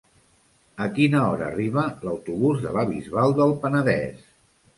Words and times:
A 0.85 0.87
quina 0.95 1.19
hora 1.25 1.45
arriba 1.49 1.83
l'autobús 2.07 2.65
de 2.65 2.73
la 2.79 2.87
Bisbal 2.95 3.37
del 3.43 3.55
Penedès? 3.67 4.27